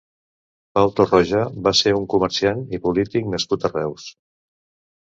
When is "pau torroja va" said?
0.77-1.75